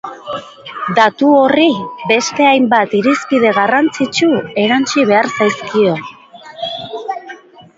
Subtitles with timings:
[0.99, 1.67] Datu horri,
[2.11, 4.31] beste hainbat irizpide garrantzitsu
[4.63, 5.95] erantsi behar zaizkio.